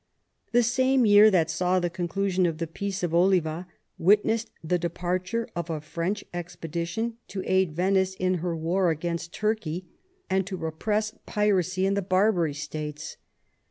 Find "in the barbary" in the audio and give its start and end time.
11.85-12.55